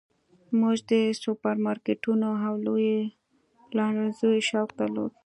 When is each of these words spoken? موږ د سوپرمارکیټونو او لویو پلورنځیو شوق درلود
موږ 0.59 0.77
د 0.91 0.91
سوپرمارکیټونو 1.23 2.29
او 2.45 2.53
لویو 2.65 2.99
پلورنځیو 3.69 4.45
شوق 4.49 4.69
درلود 4.79 5.11